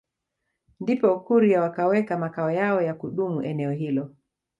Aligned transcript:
Ndipo 0.79 1.07
wakurya 1.07 1.61
wakaweka 1.61 2.17
makao 2.17 2.51
yao 2.51 2.81
ya 2.81 2.93
kudumu 2.93 3.41
eneo 3.41 3.71
hilo 3.71 4.09